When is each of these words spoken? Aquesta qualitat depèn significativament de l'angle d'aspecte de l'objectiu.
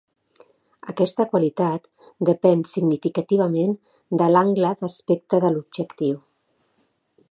Aquesta 0.93 1.25
qualitat 1.33 1.85
depèn 2.31 2.65
significativament 2.71 3.77
de 4.23 4.33
l'angle 4.37 4.75
d'aspecte 4.81 5.45
de 5.45 5.57
l'objectiu. 5.57 6.21